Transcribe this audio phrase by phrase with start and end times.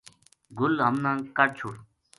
[0.57, 1.75] گل ہمناں کڈھ چھُڑ